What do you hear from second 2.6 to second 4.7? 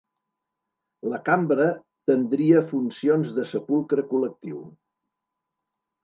funcions de sepulcre col·lectiu.